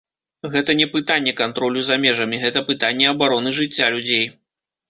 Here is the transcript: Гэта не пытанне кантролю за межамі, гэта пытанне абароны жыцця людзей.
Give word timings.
Гэта 0.53 0.71
не 0.79 0.87
пытанне 0.95 1.33
кантролю 1.43 1.83
за 1.89 1.99
межамі, 2.05 2.39
гэта 2.47 2.65
пытанне 2.71 3.05
абароны 3.13 3.49
жыцця 3.59 3.93
людзей. 3.99 4.27